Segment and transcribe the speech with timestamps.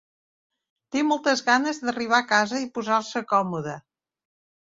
[0.95, 3.77] Té moltes ganes d'arribar a casa i posar-se còmode.